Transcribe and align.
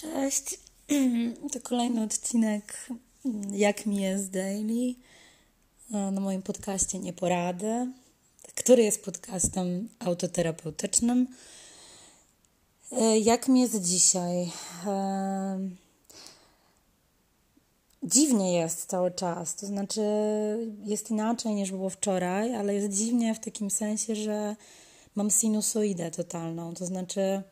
Cześć. 0.00 0.58
To 1.52 1.60
kolejny 1.60 2.02
odcinek 2.02 2.88
Jak 3.50 3.86
mi 3.86 3.96
jest 4.02 4.30
daily 4.30 4.94
na 5.90 6.20
moim 6.20 6.42
podcaście 6.42 6.98
Nieporady, 6.98 7.92
który 8.54 8.82
jest 8.82 9.04
podcastem 9.04 9.88
autoterapeutycznym. 9.98 11.26
Jak 13.20 13.48
mi 13.48 13.60
jest 13.60 13.82
dzisiaj? 13.82 14.50
Dziwnie 18.02 18.52
jest 18.52 18.86
cały 18.86 19.10
czas, 19.10 19.54
to 19.54 19.66
znaczy 19.66 20.02
jest 20.84 21.10
inaczej 21.10 21.54
niż 21.54 21.70
było 21.70 21.90
wczoraj, 21.90 22.54
ale 22.54 22.74
jest 22.74 22.98
dziwnie 22.98 23.34
w 23.34 23.40
takim 23.40 23.70
sensie, 23.70 24.14
że 24.14 24.56
mam 25.14 25.30
sinusoidę 25.30 26.10
totalną, 26.10 26.74
to 26.74 26.86
znaczy 26.86 27.42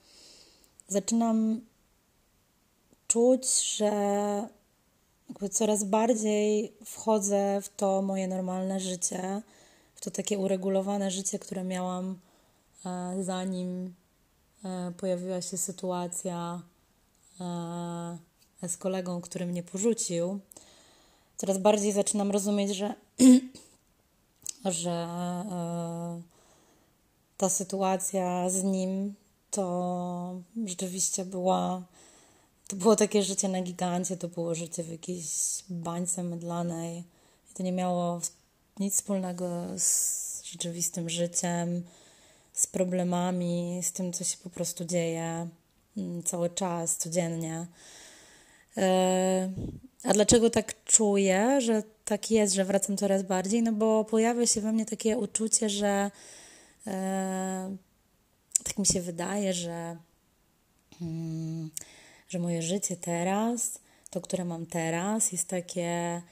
zaczynam 0.88 1.60
czuć, 3.16 3.76
że 3.76 3.92
jakby 5.28 5.48
coraz 5.48 5.84
bardziej 5.84 6.72
wchodzę 6.84 7.60
w 7.62 7.68
to 7.68 8.02
moje 8.02 8.28
normalne 8.28 8.80
życie, 8.80 9.42
w 9.94 10.00
to 10.00 10.10
takie 10.10 10.38
uregulowane 10.38 11.10
życie, 11.10 11.38
które 11.38 11.64
miałam 11.64 12.18
e, 12.86 13.16
zanim 13.22 13.94
e, 14.64 14.92
pojawiła 14.96 15.42
się 15.42 15.56
sytuacja 15.56 16.62
e, 17.40 18.68
z 18.68 18.76
kolegą, 18.76 19.20
który 19.20 19.46
mnie 19.46 19.62
porzucił. 19.62 20.38
Coraz 21.36 21.58
bardziej 21.58 21.92
zaczynam 21.92 22.30
rozumieć, 22.30 22.76
że, 22.76 22.94
że 24.64 25.08
ta 27.36 27.48
sytuacja 27.48 28.50
z 28.50 28.62
nim 28.62 29.14
to 29.50 30.34
rzeczywiście 30.66 31.24
była 31.24 31.82
to 32.68 32.76
było 32.76 32.96
takie 32.96 33.22
życie 33.22 33.48
na 33.48 33.62
gigancie, 33.62 34.16
to 34.16 34.28
było 34.28 34.54
życie 34.54 34.82
w 34.82 34.90
jakiejś 34.90 35.26
bańce 35.68 36.22
mydlanej. 36.22 37.04
To 37.54 37.62
nie 37.62 37.72
miało 37.72 38.20
nic 38.80 38.94
wspólnego 38.94 39.64
z 39.78 40.42
rzeczywistym 40.44 41.10
życiem, 41.10 41.82
z 42.52 42.66
problemami, 42.66 43.80
z 43.82 43.92
tym, 43.92 44.12
co 44.12 44.24
się 44.24 44.36
po 44.44 44.50
prostu 44.50 44.84
dzieje 44.84 45.48
mm, 45.96 46.22
cały 46.22 46.50
czas, 46.50 46.96
codziennie. 46.96 47.66
E, 48.76 49.50
a 50.04 50.12
dlaczego 50.12 50.50
tak 50.50 50.84
czuję, 50.84 51.60
że 51.60 51.82
tak 52.04 52.30
jest, 52.30 52.54
że 52.54 52.64
wracam 52.64 52.96
coraz 52.96 53.22
bardziej? 53.22 53.62
No 53.62 53.72
bo 53.72 54.04
pojawia 54.04 54.46
się 54.46 54.60
we 54.60 54.72
mnie 54.72 54.86
takie 54.86 55.18
uczucie, 55.18 55.68
że 55.68 56.10
e, 56.86 57.76
tak 58.64 58.78
mi 58.78 58.86
się 58.86 59.00
wydaje, 59.00 59.52
że. 59.54 59.96
Że 62.28 62.38
moje 62.38 62.62
życie 62.62 62.96
teraz, 62.96 63.78
to, 64.10 64.20
które 64.20 64.44
mam 64.44 64.66
teraz, 64.66 65.32
jest 65.32 65.48
takie, 65.48 66.22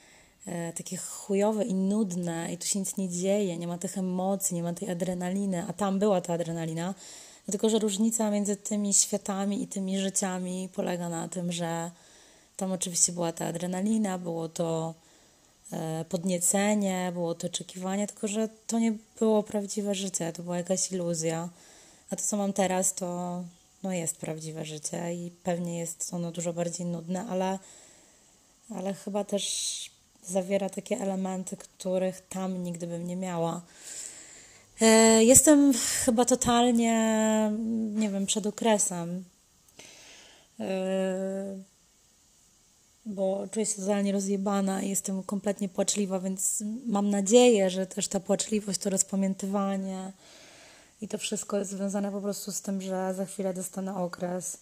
e, 0.45 0.73
takie 0.73 0.97
chujowe 0.97 1.63
i 1.63 1.73
nudne 1.73 2.53
i 2.53 2.57
tu 2.57 2.67
się 2.67 2.79
nic 2.79 2.97
nie 2.97 3.09
dzieje, 3.09 3.57
nie 3.57 3.67
ma 3.67 3.77
tych 3.77 3.97
emocji, 3.97 4.55
nie 4.55 4.63
ma 4.63 4.73
tej 4.73 4.89
adrenaliny, 4.91 5.65
a 5.67 5.73
tam 5.73 5.99
była 5.99 6.21
ta 6.21 6.33
adrenalina. 6.33 6.93
Tylko, 7.51 7.69
że 7.69 7.79
różnica 7.79 8.31
między 8.31 8.55
tymi 8.55 8.93
światami 8.93 9.63
i 9.63 9.67
tymi 9.67 9.99
życiami 9.99 10.69
polega 10.73 11.09
na 11.09 11.27
tym, 11.27 11.51
że 11.51 11.91
tam 12.57 12.71
oczywiście 12.71 13.11
była 13.11 13.31
ta 13.31 13.45
adrenalina, 13.45 14.17
było 14.17 14.49
to 14.49 14.93
e, 15.71 16.05
podniecenie, 16.09 17.11
było 17.13 17.35
to 17.35 17.47
oczekiwanie, 17.47 18.07
tylko 18.07 18.27
że 18.27 18.49
to 18.67 18.79
nie 18.79 18.93
było 19.19 19.43
prawdziwe 19.43 19.95
życie, 19.95 20.33
to 20.33 20.43
była 20.43 20.57
jakaś 20.57 20.91
iluzja. 20.91 21.49
A 22.09 22.15
to, 22.15 22.23
co 22.23 22.37
mam 22.37 22.53
teraz, 22.53 22.93
to 22.93 23.43
no 23.85 23.93
jest 23.93 24.17
prawdziwe 24.17 24.65
życie 24.65 25.13
i 25.13 25.31
pewnie 25.43 25.79
jest 25.79 26.13
ono 26.13 26.31
dużo 26.31 26.53
bardziej 26.53 26.85
nudne, 26.85 27.25
ale, 27.29 27.59
ale 28.69 28.93
chyba 28.93 29.23
też 29.23 29.45
zawiera 30.23 30.69
takie 30.69 30.97
elementy, 30.97 31.57
których 31.57 32.21
tam 32.29 32.63
nigdy 32.63 32.87
bym 32.87 33.07
nie 33.07 33.15
miała. 33.15 33.61
E, 34.81 35.23
jestem 35.23 35.73
chyba 36.05 36.25
totalnie, 36.25 36.93
nie 37.95 38.09
wiem, 38.09 38.25
przed 38.25 38.45
okresem, 38.45 39.23
e, 40.59 40.65
bo 43.05 43.47
czuję 43.51 43.65
się 43.65 43.75
totalnie 43.75 44.11
rozjebana 44.11 44.81
i 44.81 44.89
jestem 44.89 45.23
kompletnie 45.23 45.69
płaczliwa, 45.69 46.19
więc 46.19 46.63
mam 46.85 47.09
nadzieję, 47.09 47.69
że 47.69 47.87
też 47.87 48.07
ta 48.07 48.19
płaczliwość, 48.19 48.79
to 48.79 48.89
rozpamiętywanie, 48.89 50.11
i 51.01 51.07
to 51.07 51.17
wszystko 51.17 51.57
jest 51.57 51.71
związane 51.71 52.11
po 52.11 52.21
prostu 52.21 52.51
z 52.51 52.61
tym, 52.61 52.81
że 52.81 53.13
za 53.13 53.25
chwilę 53.25 53.53
dostanę 53.53 53.95
okres. 53.95 54.57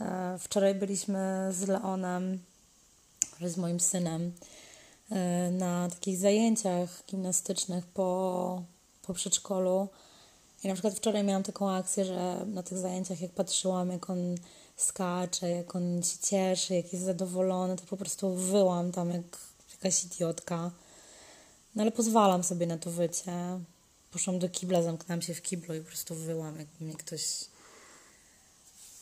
E, 0.00 0.38
wczoraj 0.38 0.74
byliśmy 0.74 1.48
z 1.52 1.68
Leonem, 1.68 2.38
z 3.40 3.56
moim 3.56 3.80
synem, 3.80 4.32
e, 5.10 5.50
na 5.50 5.88
takich 5.88 6.18
zajęciach 6.18 7.04
gimnastycznych 7.06 7.86
po, 7.86 8.62
po 9.02 9.14
przedszkolu. 9.14 9.88
I 10.64 10.68
na 10.68 10.74
przykład 10.74 10.94
wczoraj 10.94 11.24
miałam 11.24 11.42
taką 11.42 11.70
akcję, 11.70 12.04
że 12.04 12.46
na 12.46 12.62
tych 12.62 12.78
zajęciach, 12.78 13.20
jak 13.20 13.30
patrzyłam, 13.30 13.90
jak 13.90 14.10
on 14.10 14.36
skacze, 14.76 15.50
jak 15.50 15.76
on 15.76 16.02
się 16.02 16.18
cieszy, 16.22 16.74
jak 16.74 16.92
jest 16.92 17.04
zadowolony, 17.04 17.76
to 17.76 17.82
po 17.90 17.96
prostu 17.96 18.34
wyłam 18.34 18.92
tam 18.92 19.10
jak 19.10 19.38
jakaś 19.72 20.04
idiotka. 20.04 20.70
No 21.74 21.82
ale 21.82 21.92
pozwalam 21.92 22.44
sobie 22.44 22.66
na 22.66 22.78
to 22.78 22.90
wycie 22.90 23.32
poszłam 24.12 24.38
do 24.38 24.48
kibla, 24.48 24.82
zamknęłam 24.82 25.22
się 25.22 25.34
w 25.34 25.42
kiblu 25.42 25.74
i 25.74 25.80
po 25.80 25.86
prostu 25.86 26.14
wyłam, 26.14 26.58
jakby 26.58 26.84
mnie 26.84 26.94
ktoś 26.94 27.22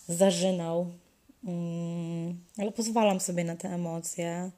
zażynał. 0.09 0.91
Mm, 1.45 2.39
ale 2.59 2.73
pozwalam 2.73 3.21
sobie 3.21 3.45
na 3.45 3.57
te 3.57 3.69
emocje. 3.69 4.51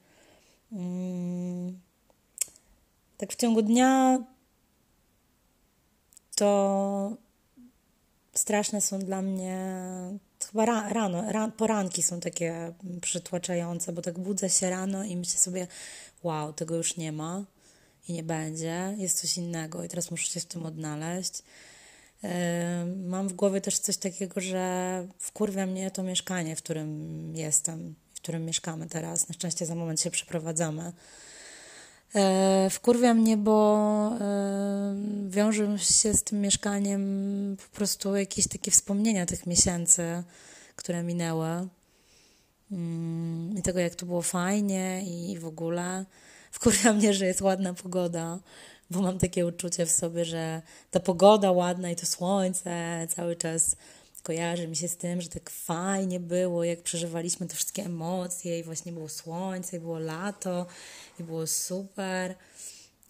Mm, 0.73 1.81
tak 3.19 3.33
w 3.33 3.37
ciągu 3.37 3.63
dnia 3.63 4.19
to 6.35 7.17
straszne 8.35 8.81
są 8.81 8.99
dla 8.99 9.23
mnie 9.23 9.59
chyba 10.47 10.67
rano, 10.67 11.33
ran, 11.33 11.53
poranki 11.53 12.03
są 12.03 12.21
takie 12.21 12.73
przytłaczające, 13.01 13.93
bo 13.93 14.03
tak 14.03 14.19
budzę 14.19 14.51
się 14.51 14.71
rano 14.71 15.05
i 15.05 15.17
myślę 15.17 15.39
sobie, 15.39 15.67
wow, 16.23 16.53
tego 16.53 16.77
już 16.77 16.97
nie 16.97 17.13
ma 17.13 17.45
i 18.09 18.13
nie 18.13 18.23
będzie, 18.23 18.95
jest 18.99 19.21
coś 19.21 19.37
innego 19.37 19.85
i 19.85 19.89
teraz 19.89 20.11
muszę 20.11 20.27
się 20.27 20.41
w 20.41 20.45
tym 20.45 20.67
odnaleźć. 20.67 21.43
Mam 23.07 23.29
w 23.29 23.33
głowie 23.33 23.61
też 23.61 23.79
coś 23.79 23.97
takiego, 23.97 24.41
że 24.41 25.07
wkurwia 25.19 25.67
mnie 25.67 25.91
to 25.91 26.03
mieszkanie, 26.03 26.57
w 26.57 26.63
którym 26.63 27.37
jestem, 27.37 27.95
w 28.15 28.17
którym 28.17 28.45
mieszkamy 28.45 28.87
teraz. 28.87 29.29
Na 29.29 29.35
szczęście 29.35 29.67
za 29.67 29.75
moment 29.75 30.01
się 30.01 30.11
przeprowadzamy. 30.11 30.93
E, 32.15 32.71
wkurwia 32.71 33.15
mnie, 33.15 33.37
bo 33.37 34.11
wiąże 35.29 35.79
się 35.79 36.15
z 36.15 36.23
tym 36.23 36.41
mieszkaniem 36.41 37.57
po 37.57 37.77
prostu 37.77 38.17
jakieś 38.17 38.49
takie 38.49 38.71
wspomnienia 38.71 39.27
tych 39.27 39.47
miesięcy, 39.47 40.23
które 40.77 41.03
minęły. 41.03 41.69
Mm, 42.73 43.59
I 43.59 43.63
tego, 43.63 43.79
jak 43.79 43.95
to 43.95 44.07
było 44.07 44.23
fajnie 44.23 45.03
i 45.07 45.39
w 45.39 45.47
ogóle. 45.47 46.05
Wkurza 46.53 46.93
mnie, 46.93 47.15
że 47.15 47.27
jest 47.27 47.41
ładna 47.41 47.75
pogoda, 47.75 48.39
bo 48.91 49.03
mam 49.03 49.19
takie 49.19 49.47
uczucie 49.47 49.87
w 49.87 49.91
sobie, 49.91 50.25
że 50.25 50.63
ta 50.91 51.01
pogoda 51.01 51.53
ładna 51.53 51.91
i 51.91 51.97
to 51.97 52.07
słońce 52.07 53.07
cały 53.11 53.37
czas 53.37 53.77
kojarzy 54.23 54.69
mi 54.69 54.77
się 54.77 54.89
z 54.89 54.97
tym, 54.97 55.21
że 55.21 55.29
tak 55.29 55.51
fajnie 55.51 56.21
było, 56.21 56.65
jak 56.65 56.83
przeżywaliśmy 56.83 57.47
te 57.49 57.55
wszystkie 57.55 57.85
emocje 57.85 58.59
i 58.59 58.63
właśnie 58.63 58.93
było 58.93 59.09
słońce, 59.09 59.77
i 59.77 59.81
było 59.81 59.99
lato, 59.99 60.67
i 61.21 61.23
było 61.23 61.47
super. 61.47 62.35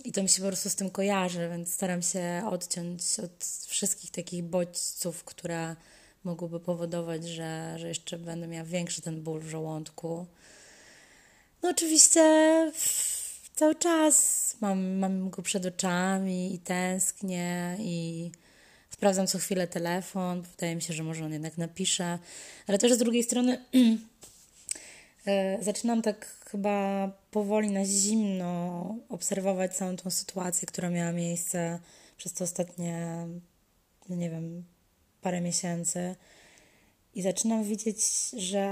I 0.04 0.12
to 0.12 0.22
mi 0.22 0.28
się 0.28 0.42
po 0.42 0.48
prostu 0.48 0.70
z 0.70 0.74
tym 0.74 0.90
kojarzy, 0.90 1.48
więc 1.48 1.74
staram 1.74 2.02
się 2.02 2.42
odciąć 2.50 3.02
od 3.24 3.44
wszystkich 3.66 4.10
takich 4.10 4.44
bodźców, 4.44 5.24
które 5.24 5.76
mogłyby 6.24 6.60
powodować, 6.60 7.28
że, 7.28 7.74
że 7.78 7.88
jeszcze 7.88 8.18
będę 8.18 8.46
miała 8.46 8.64
większy 8.64 9.02
ten 9.02 9.22
ból 9.22 9.40
w 9.40 9.48
żołądku. 9.48 10.26
No 11.62 11.70
oczywiście 11.70 12.22
cały 13.54 13.74
czas 13.74 14.56
mam, 14.60 14.98
mam 14.98 15.30
go 15.30 15.42
przed 15.42 15.66
oczami 15.66 16.54
i 16.54 16.58
tęsknię 16.58 17.76
i 17.78 18.30
sprawdzam 18.90 19.26
co 19.26 19.38
chwilę 19.38 19.66
telefon. 19.66 20.42
Wydaje 20.42 20.76
mi 20.76 20.82
się, 20.82 20.94
że 20.94 21.02
może 21.02 21.24
on 21.24 21.32
jednak 21.32 21.58
napisze, 21.58 22.18
ale 22.66 22.78
też 22.78 22.92
z 22.92 22.98
drugiej 22.98 23.22
strony 23.22 23.64
e, 25.26 25.58
zaczynam 25.62 26.02
tak 26.02 26.26
chyba 26.50 27.08
powoli 27.30 27.70
na 27.70 27.84
zimno 27.84 28.94
obserwować 29.08 29.76
całą 29.76 29.96
tą 29.96 30.10
sytuację, 30.10 30.66
która 30.66 30.90
miała 30.90 31.12
miejsce 31.12 31.78
przez 32.16 32.32
te 32.32 32.44
ostatnie, 32.44 33.26
no 34.08 34.16
nie 34.16 34.30
wiem, 34.30 34.64
parę 35.20 35.40
miesięcy. 35.40 36.16
I 37.14 37.22
zaczynam 37.22 37.64
widzieć, 37.64 38.30
że 38.36 38.66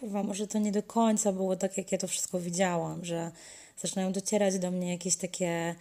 kurwa, 0.00 0.22
może 0.22 0.46
to 0.46 0.58
nie 0.58 0.72
do 0.72 0.82
końca 0.82 1.32
było 1.32 1.56
tak, 1.56 1.78
jak 1.78 1.92
ja 1.92 1.98
to 1.98 2.08
wszystko 2.08 2.40
widziałam, 2.40 3.04
że 3.04 3.30
zaczynają 3.78 4.12
docierać 4.12 4.58
do 4.58 4.70
mnie 4.70 4.90
jakieś 4.90 5.16
takie, 5.16 5.74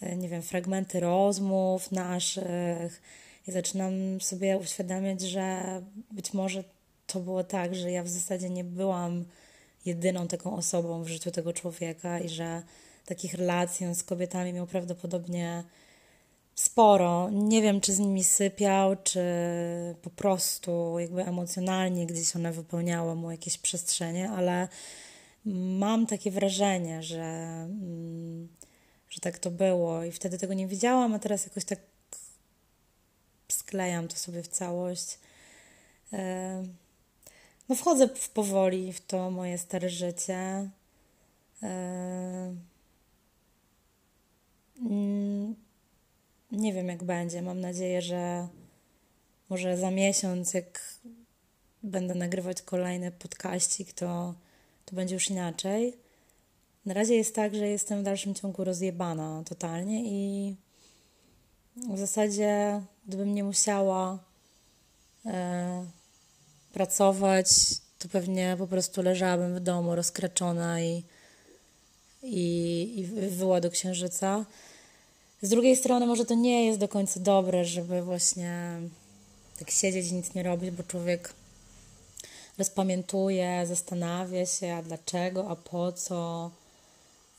e, 0.00 0.16
nie 0.16 0.28
wiem, 0.28 0.42
fragmenty 0.42 1.00
rozmów 1.00 1.92
naszych. 1.92 3.02
I 3.46 3.52
zaczynam 3.52 4.20
sobie 4.20 4.58
uświadamiać, 4.58 5.20
że 5.20 5.62
być 6.10 6.32
może 6.32 6.64
to 7.06 7.20
było 7.20 7.44
tak, 7.44 7.74
że 7.74 7.90
ja 7.90 8.02
w 8.02 8.08
zasadzie 8.08 8.50
nie 8.50 8.64
byłam 8.64 9.24
jedyną 9.86 10.28
taką 10.28 10.56
osobą 10.56 11.02
w 11.02 11.08
życiu 11.08 11.30
tego 11.30 11.52
człowieka 11.52 12.20
i 12.20 12.28
że 12.28 12.62
takich 13.06 13.34
relacji 13.34 13.94
z 13.94 14.02
kobietami 14.02 14.52
miał 14.52 14.66
prawdopodobnie 14.66 15.64
sporo. 16.60 17.30
Nie 17.30 17.62
wiem, 17.62 17.80
czy 17.80 17.92
z 17.92 17.98
nimi 17.98 18.24
sypiał, 18.24 18.96
czy 19.04 19.20
po 20.02 20.10
prostu 20.10 20.98
jakby 20.98 21.24
emocjonalnie 21.24 22.06
gdzieś 22.06 22.36
one 22.36 22.52
wypełniały 22.52 23.14
mu 23.14 23.30
jakieś 23.30 23.58
przestrzenie, 23.58 24.30
ale 24.30 24.68
mam 25.44 26.06
takie 26.06 26.30
wrażenie, 26.30 27.02
że, 27.02 27.22
mm, 27.22 28.48
że 29.10 29.20
tak 29.20 29.38
to 29.38 29.50
było 29.50 30.04
i 30.04 30.12
wtedy 30.12 30.38
tego 30.38 30.54
nie 30.54 30.66
widziałam, 30.66 31.14
a 31.14 31.18
teraz 31.18 31.44
jakoś 31.44 31.64
tak 31.64 31.78
sklejam 33.48 34.08
to 34.08 34.16
sobie 34.16 34.42
w 34.42 34.48
całość. 34.48 35.18
E, 36.12 36.64
no 37.68 37.74
wchodzę 37.74 38.08
w 38.08 38.28
powoli 38.28 38.92
w 38.92 39.00
to 39.00 39.30
moje 39.30 39.58
stare 39.58 39.88
życie. 39.88 40.70
Nie 46.52 46.72
wiem, 46.72 46.88
jak 46.88 47.04
będzie. 47.04 47.42
Mam 47.42 47.60
nadzieję, 47.60 48.02
że 48.02 48.48
może 49.50 49.76
za 49.76 49.90
miesiąc, 49.90 50.54
jak 50.54 50.98
będę 51.82 52.14
nagrywać 52.14 52.62
kolejny 52.62 53.10
podkaścik, 53.10 53.92
to, 53.92 54.34
to 54.84 54.96
będzie 54.96 55.14
już 55.14 55.30
inaczej. 55.30 55.96
Na 56.86 56.94
razie 56.94 57.14
jest 57.14 57.34
tak, 57.34 57.54
że 57.54 57.68
jestem 57.68 58.00
w 58.00 58.02
dalszym 58.02 58.34
ciągu 58.34 58.64
rozjebana 58.64 59.42
totalnie 59.48 60.04
i 60.04 60.56
w 61.76 61.98
zasadzie, 61.98 62.82
gdybym 63.06 63.34
nie 63.34 63.44
musiała 63.44 64.18
e, 65.26 65.86
pracować, 66.72 67.48
to 67.98 68.08
pewnie 68.08 68.54
po 68.58 68.66
prostu 68.66 69.02
leżałabym 69.02 69.54
w 69.54 69.60
domu 69.60 69.94
rozkraczona 69.94 70.80
i, 70.80 71.04
i, 72.22 72.98
i 72.98 73.06
wyła 73.30 73.60
do 73.60 73.70
księżyca. 73.70 74.46
Z 75.42 75.48
drugiej 75.48 75.76
strony, 75.76 76.06
może 76.06 76.24
to 76.24 76.34
nie 76.34 76.66
jest 76.66 76.78
do 76.78 76.88
końca 76.88 77.20
dobre, 77.20 77.64
żeby 77.64 78.02
właśnie 78.02 78.80
tak 79.58 79.70
siedzieć 79.70 80.08
i 80.08 80.14
nic 80.14 80.34
nie 80.34 80.42
robić, 80.42 80.70
bo 80.70 80.82
człowiek 80.82 81.34
rozpamiętuje, 82.58 83.66
zastanawia 83.66 84.46
się, 84.46 84.74
a 84.74 84.82
dlaczego, 84.82 85.48
a 85.48 85.56
po 85.56 85.92
co. 85.92 86.50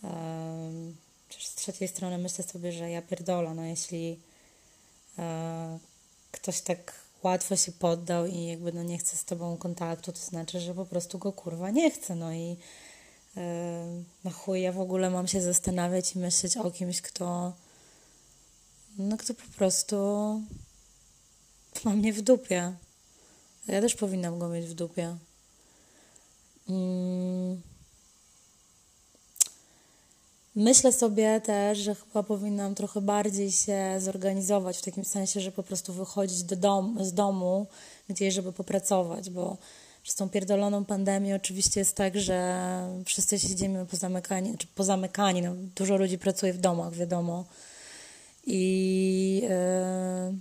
Um, 0.03 0.95
z 1.39 1.55
trzeciej 1.55 1.87
strony 1.87 2.17
myślę 2.17 2.43
sobie, 2.43 2.71
że 2.71 2.89
ja 2.89 3.01
pierdolę, 3.01 3.53
no 3.53 3.63
jeśli 3.63 4.19
e, 5.19 5.79
ktoś 6.31 6.61
tak 6.61 6.93
łatwo 7.23 7.55
się 7.55 7.71
poddał 7.71 8.25
i 8.25 8.45
jakby 8.45 8.73
no 8.73 8.83
nie 8.83 8.97
chce 8.97 9.17
z 9.17 9.25
tobą 9.25 9.57
kontaktu, 9.57 10.11
to 10.11 10.19
znaczy, 10.19 10.59
że 10.59 10.73
po 10.73 10.85
prostu 10.85 11.17
go 11.19 11.31
kurwa 11.31 11.69
nie 11.69 11.91
chce, 11.91 12.15
no 12.15 12.33
i 12.33 12.57
e, 13.37 13.85
na 14.23 14.31
chuj 14.31 14.61
ja 14.61 14.71
w 14.71 14.79
ogóle 14.79 15.09
mam 15.09 15.27
się 15.27 15.41
zastanawiać 15.41 16.15
i 16.15 16.19
myśleć 16.19 16.57
o 16.57 16.71
kimś, 16.71 17.01
kto 17.01 17.53
no 18.97 19.17
kto 19.17 19.33
po 19.33 19.57
prostu 19.57 19.95
ma 21.85 21.91
mnie 21.91 22.13
w 22.13 22.21
dupie. 22.21 22.73
Ja 23.67 23.81
też 23.81 23.95
powinnam 23.95 24.39
go 24.39 24.49
mieć 24.49 24.65
w 24.65 24.73
dupie. 24.73 25.17
Mm. 26.69 27.61
Myślę 30.55 30.91
sobie 30.91 31.41
też, 31.41 31.77
że 31.77 31.95
chyba 31.95 32.23
powinnam 32.23 32.75
trochę 32.75 33.01
bardziej 33.01 33.51
się 33.51 33.95
zorganizować, 33.99 34.77
w 34.77 34.81
takim 34.81 35.05
sensie, 35.05 35.39
że 35.39 35.51
po 35.51 35.63
prostu 35.63 35.93
wychodzić 35.93 36.43
do 36.43 36.55
dom, 36.55 36.97
z 37.01 37.13
domu 37.13 37.67
gdzieś, 38.09 38.33
żeby 38.33 38.53
popracować, 38.53 39.29
bo 39.29 39.57
przez 40.03 40.15
tą 40.15 40.29
pierdoloną 40.29 40.85
pandemię 40.85 41.35
oczywiście 41.35 41.79
jest 41.79 41.95
tak, 41.95 42.19
że 42.19 42.61
wszyscy 43.05 43.39
siedzimy 43.39 43.85
pozamykani, 43.85 44.57
czy 44.57 44.67
pozamykani, 44.67 45.41
no, 45.41 45.55
dużo 45.75 45.97
ludzi 45.97 46.17
pracuje 46.17 46.53
w 46.53 46.57
domach, 46.57 46.93
wiadomo. 46.93 47.45
I 48.53 49.41
yy, 49.43 50.39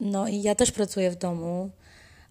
no 0.00 0.28
i 0.28 0.42
ja 0.42 0.54
też 0.54 0.72
pracuję 0.72 1.10
w 1.10 1.16
domu, 1.16 1.70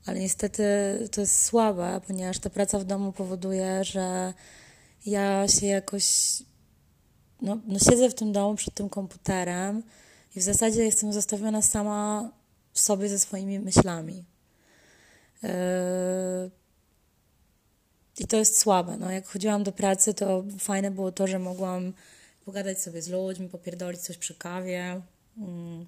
ale 0.05 0.19
niestety 0.19 0.63
to 1.11 1.21
jest 1.21 1.45
słabe, 1.45 2.01
ponieważ 2.07 2.39
ta 2.39 2.49
praca 2.49 2.79
w 2.79 2.83
domu 2.83 3.11
powoduje, 3.11 3.83
że 3.83 4.33
ja 5.05 5.47
się 5.47 5.65
jakoś 5.65 6.05
no, 7.41 7.57
no 7.67 7.79
siedzę 7.79 8.09
w 8.09 8.15
tym 8.15 8.31
domu 8.31 8.55
przed 8.55 8.73
tym 8.73 8.89
komputerem 8.89 9.83
i 10.35 10.39
w 10.39 10.43
zasadzie 10.43 10.83
jestem 10.83 11.13
zostawiona 11.13 11.61
sama 11.61 12.31
sobie 12.73 13.09
ze 13.09 13.19
swoimi 13.19 13.59
myślami. 13.59 14.25
Yy, 15.43 15.49
I 18.19 18.27
to 18.27 18.37
jest 18.37 18.59
słabe. 18.59 18.97
No, 18.97 19.11
jak 19.11 19.27
chodziłam 19.27 19.63
do 19.63 19.71
pracy, 19.71 20.13
to 20.13 20.43
fajne 20.59 20.91
było 20.91 21.11
to, 21.11 21.27
że 21.27 21.39
mogłam 21.39 21.93
pogadać 22.47 22.81
sobie 22.81 23.01
z 23.01 23.09
ludźmi, 23.09 23.49
popierdolić 23.49 24.01
coś 24.01 24.17
przy 24.17 24.35
kawie. 24.35 25.01
Mm. 25.37 25.85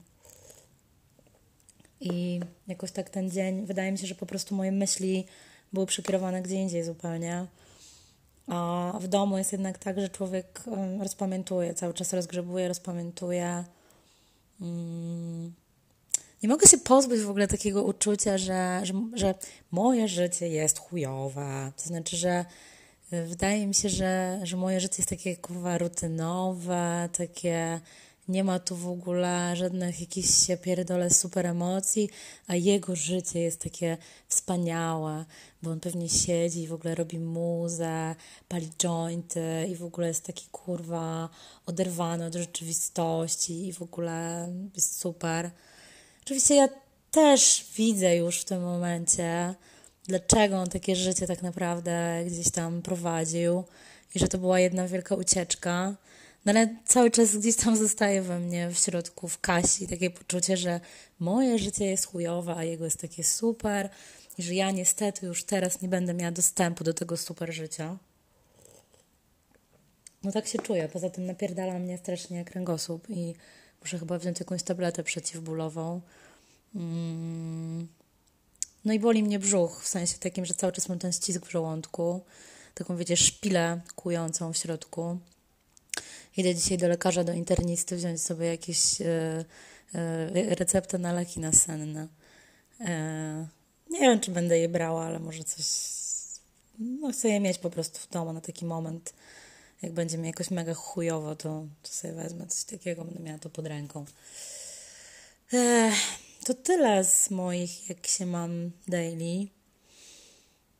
I 2.01 2.39
jakoś 2.67 2.91
tak 2.91 3.09
ten 3.09 3.31
dzień, 3.31 3.65
wydaje 3.65 3.91
mi 3.91 3.97
się, 3.97 4.07
że 4.07 4.15
po 4.15 4.25
prostu 4.25 4.55
moje 4.55 4.71
myśli 4.71 5.25
były 5.73 5.85
przekierowane 5.85 6.41
gdzie 6.41 6.55
indziej 6.55 6.83
zupełnie. 6.83 7.45
A 8.47 8.93
w 9.01 9.07
domu 9.07 9.37
jest 9.37 9.51
jednak 9.51 9.77
tak, 9.77 9.99
że 9.99 10.09
człowiek 10.09 10.63
rozpamiętuje, 10.99 11.73
cały 11.73 11.93
czas 11.93 12.13
rozgrzebuje, 12.13 12.67
rozpamiętuje. 12.67 13.63
Mm. 14.61 15.53
Nie 16.43 16.49
mogę 16.49 16.67
się 16.67 16.77
pozbyć 16.77 17.21
w 17.21 17.29
ogóle 17.29 17.47
takiego 17.47 17.83
uczucia, 17.83 18.37
że, 18.37 18.81
że, 18.83 18.93
że 19.13 19.35
moje 19.71 20.07
życie 20.07 20.47
jest 20.47 20.79
chujowe. 20.79 21.71
To 21.77 21.83
znaczy, 21.83 22.17
że 22.17 22.45
Wydaje 23.11 23.67
mi 23.67 23.75
się, 23.75 23.89
że, 23.89 24.39
że 24.43 24.57
moje 24.57 24.79
życie 24.79 24.95
jest 24.97 25.09
takie 25.09 25.37
kurwa 25.37 25.77
rutynowe, 25.77 27.09
takie 27.13 27.81
nie 28.27 28.43
ma 28.43 28.59
tu 28.59 28.75
w 28.75 28.87
ogóle 28.87 29.55
żadnych 29.55 29.99
jakichś 29.99 30.47
się 30.47 30.57
pierdolę 30.57 31.09
super 31.09 31.45
emocji, 31.45 32.09
a 32.47 32.55
jego 32.55 32.95
życie 32.95 33.39
jest 33.39 33.61
takie 33.61 33.97
wspaniałe, 34.27 35.25
bo 35.63 35.71
on 35.71 35.79
pewnie 35.79 36.09
siedzi 36.09 36.61
i 36.61 36.67
w 36.67 36.73
ogóle 36.73 36.95
robi 36.95 37.19
muzę, 37.19 38.15
pali 38.47 38.69
jointy 38.77 39.67
i 39.69 39.75
w 39.75 39.83
ogóle 39.83 40.07
jest 40.07 40.25
taki 40.25 40.47
kurwa 40.51 41.29
oderwany 41.65 42.25
od 42.25 42.35
rzeczywistości 42.35 43.67
i 43.67 43.73
w 43.73 43.81
ogóle 43.81 44.47
jest 44.75 44.99
super. 44.99 45.51
Oczywiście 46.23 46.55
ja 46.55 46.69
też 47.11 47.65
widzę 47.75 48.15
już 48.15 48.39
w 48.39 48.45
tym 48.45 48.61
momencie, 48.61 49.55
dlaczego 50.09 50.57
on 50.57 50.69
takie 50.69 50.95
życie 50.95 51.27
tak 51.27 51.41
naprawdę 51.41 52.23
gdzieś 52.27 52.51
tam 52.51 52.81
prowadził 52.81 53.63
i 54.15 54.19
że 54.19 54.27
to 54.27 54.37
była 54.37 54.59
jedna 54.59 54.87
wielka 54.87 55.15
ucieczka. 55.15 55.95
No 56.45 56.51
ale 56.51 56.75
cały 56.85 57.11
czas 57.11 57.37
gdzieś 57.37 57.55
tam 57.55 57.77
zostaje 57.77 58.21
we 58.21 58.39
mnie 58.39 58.69
w 58.69 58.77
środku, 58.77 59.27
w 59.27 59.39
kasi, 59.39 59.87
takie 59.87 60.09
poczucie, 60.09 60.57
że 60.57 60.79
moje 61.19 61.59
życie 61.59 61.85
jest 61.85 62.05
chujowe, 62.05 62.55
a 62.55 62.63
jego 62.63 62.85
jest 62.85 63.01
takie 63.01 63.23
super 63.23 63.89
i 64.37 64.43
że 64.43 64.53
ja 64.53 64.71
niestety 64.71 65.25
już 65.25 65.43
teraz 65.43 65.81
nie 65.81 65.89
będę 65.89 66.13
miała 66.13 66.31
dostępu 66.31 66.83
do 66.83 66.93
tego 66.93 67.17
super 67.17 67.53
życia. 67.53 67.97
No 70.23 70.31
tak 70.31 70.47
się 70.47 70.59
czuję. 70.59 70.89
Poza 70.93 71.09
tym 71.09 71.25
napierdala 71.25 71.79
mnie 71.79 71.97
strasznie 71.97 72.45
kręgosłup 72.45 73.09
i 73.09 73.35
muszę 73.81 73.99
chyba 73.99 74.19
wziąć 74.19 74.39
jakąś 74.39 74.63
tabletę 74.63 75.03
przeciwbólową. 75.03 76.01
Mm. 76.75 77.98
No 78.85 78.93
i 78.93 78.99
boli 78.99 79.23
mnie 79.23 79.39
brzuch, 79.39 79.83
w 79.83 79.87
sensie 79.87 80.17
takim, 80.17 80.45
że 80.45 80.53
cały 80.53 80.73
czas 80.73 80.89
mam 80.89 80.99
ten 80.99 81.11
ścisk 81.11 81.45
w 81.45 81.51
żołądku, 81.51 82.21
taką, 82.73 82.97
wiecie, 82.97 83.17
szpilę 83.17 83.81
kłującą 83.95 84.53
w 84.53 84.57
środku. 84.57 85.19
Idę 86.37 86.55
dzisiaj 86.55 86.77
do 86.77 86.87
lekarza, 86.87 87.23
do 87.23 87.33
internisty, 87.33 87.95
wziąć 87.95 88.21
sobie 88.21 88.45
jakieś 88.45 89.01
e, 89.01 89.45
e, 89.95 90.55
receptę 90.55 90.97
na 90.97 91.13
leki 91.13 91.39
nasenne. 91.39 92.07
E, 92.79 93.47
nie 93.89 93.99
wiem, 93.99 94.19
czy 94.19 94.31
będę 94.31 94.59
je 94.59 94.69
brała, 94.69 95.05
ale 95.05 95.19
może 95.19 95.43
coś... 95.43 95.65
No 96.79 97.11
chcę 97.11 97.29
je 97.29 97.39
mieć 97.39 97.57
po 97.57 97.69
prostu 97.69 97.99
w 97.99 98.09
domu 98.09 98.33
na 98.33 98.41
taki 98.41 98.65
moment. 98.65 99.13
Jak 99.81 99.91
będzie 99.91 100.17
mi 100.17 100.27
jakoś 100.27 100.51
mega 100.51 100.73
chujowo, 100.73 101.35
to, 101.35 101.65
to 101.83 101.89
sobie 101.89 102.13
wezmę 102.13 102.47
coś 102.47 102.63
takiego, 102.63 103.05
będę 103.05 103.19
miała 103.19 103.39
to 103.39 103.49
pod 103.49 103.67
ręką. 103.67 104.05
Ech 105.53 105.93
to 106.49 106.53
tyle 106.53 107.03
z 107.03 107.29
moich, 107.29 107.89
jak 107.89 108.07
się 108.07 108.25
mam 108.25 108.71
daily. 108.87 109.47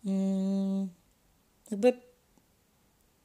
Hmm, 0.04 0.90
jakby 1.72 2.02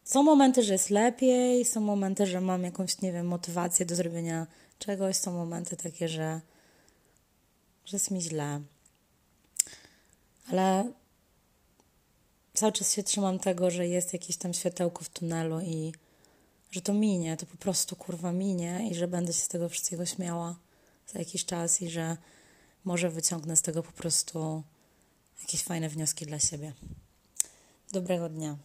są 0.04 0.22
momenty, 0.22 0.62
że 0.62 0.72
jest 0.72 0.90
lepiej, 0.90 1.64
są 1.64 1.80
momenty, 1.80 2.26
że 2.26 2.40
mam 2.40 2.62
jakąś, 2.64 3.00
nie 3.00 3.12
wiem, 3.12 3.26
motywację 3.26 3.86
do 3.86 3.96
zrobienia 3.96 4.46
czegoś, 4.78 5.16
są 5.16 5.32
momenty 5.32 5.76
takie, 5.76 6.08
że, 6.08 6.40
że 7.84 7.96
jest 7.96 8.10
mi 8.10 8.22
źle. 8.22 8.60
Ale 10.50 10.92
cały 12.54 12.72
czas 12.72 12.92
się 12.92 13.02
trzymam 13.02 13.38
tego, 13.38 13.70
że 13.70 13.86
jest 13.86 14.12
jakieś 14.12 14.36
tam 14.36 14.54
światełko 14.54 15.04
w 15.04 15.08
tunelu 15.08 15.60
i 15.60 15.92
że 16.70 16.80
to 16.80 16.94
minie, 16.94 17.36
to 17.36 17.46
po 17.46 17.56
prostu 17.56 17.96
kurwa 17.96 18.32
minie 18.32 18.88
i 18.90 18.94
że 18.94 19.08
będę 19.08 19.32
się 19.32 19.40
z 19.40 19.48
tego 19.48 19.68
wszystkiego 19.68 20.06
śmiała 20.06 20.63
za 21.12 21.18
jakiś 21.18 21.44
czas 21.44 21.82
i 21.82 21.90
że 21.90 22.16
może 22.84 23.10
wyciągnę 23.10 23.56
z 23.56 23.62
tego 23.62 23.82
po 23.82 23.92
prostu 23.92 24.62
jakieś 25.40 25.62
fajne 25.62 25.88
wnioski 25.88 26.26
dla 26.26 26.38
siebie. 26.38 26.72
Dobrego 27.92 28.28
dnia. 28.28 28.56